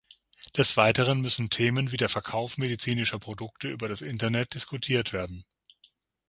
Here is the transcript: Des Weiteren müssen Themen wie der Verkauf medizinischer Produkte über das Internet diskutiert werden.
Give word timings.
Des 0.57 0.77
Weiteren 0.77 1.21
müssen 1.21 1.51
Themen 1.51 1.91
wie 1.91 1.97
der 1.97 2.09
Verkauf 2.09 2.57
medizinischer 2.57 3.19
Produkte 3.19 3.67
über 3.69 3.87
das 3.87 4.01
Internet 4.01 4.55
diskutiert 4.55 5.13
werden. 5.13 5.45